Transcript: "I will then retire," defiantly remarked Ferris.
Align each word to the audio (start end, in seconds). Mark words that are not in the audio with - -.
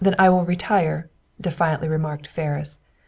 "I 0.17 0.29
will 0.29 0.39
then 0.39 0.47
retire," 0.47 1.11
defiantly 1.39 1.87
remarked 1.87 2.25
Ferris. 2.25 2.79